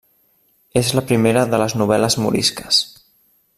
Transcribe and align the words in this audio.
És 0.81 0.89
la 0.99 1.03
primera 1.11 1.45
de 1.53 1.61
les 1.65 1.77
novel·les 1.83 2.19
morisques. 2.25 2.83